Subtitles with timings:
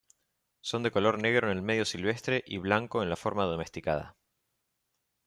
[0.61, 4.15] Son de color negro en el medio silvestre y blanco en la forma domesticada.